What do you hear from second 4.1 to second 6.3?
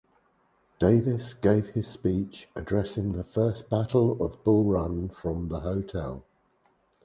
of Bull Run from the hotel.